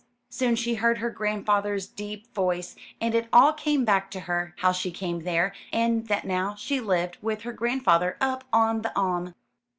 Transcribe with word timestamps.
Soon 0.31 0.55
she 0.55 0.73
heard 0.73 0.97
her 0.97 1.11
grandfather's 1.11 1.85
deep 1.85 2.33
voice, 2.33 2.75
and 2.99 3.13
it 3.13 3.27
all 3.31 3.53
came 3.53 3.85
back 3.85 4.09
to 4.09 4.21
her; 4.21 4.55
how 4.57 4.71
she 4.71 4.89
came 4.89 5.19
there, 5.19 5.53
and 5.71 6.07
that 6.07 6.25
now 6.25 6.55
she 6.55 6.79
lived 6.81 7.19
with 7.21 7.43
her 7.43 7.53
grandfather 7.53 8.17
up 8.19 8.43
on 8.51 8.81
the 8.81 8.91
Aim. 8.97 9.35